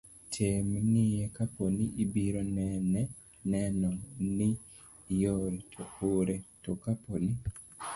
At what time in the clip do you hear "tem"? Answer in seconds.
0.33-0.67